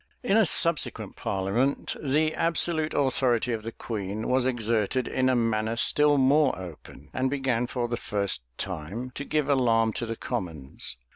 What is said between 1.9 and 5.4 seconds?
the absolute authority of the queen was exerted in a